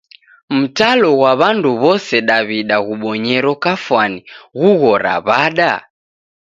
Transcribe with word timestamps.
Mtalo 0.57 1.09
ghwa 1.17 1.31
w'andu 1.39 1.69
w'ose 1.81 2.17
daw'ida 2.29 2.77
ghubonyero 2.87 3.51
kafwani 3.63 4.19
ghughora 4.59 5.13
w'ada? 5.27 5.71